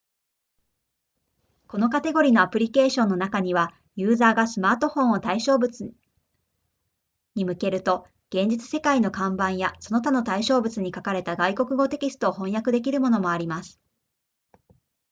[1.67, 5.93] このカテゴリのアプリケーションの中にはユーザーがスマートフォンを対象物
[7.35, 13.79] に向けると現実世界の看板やその他の対象物に書かれた外国語テキストを翻訳できるものもあります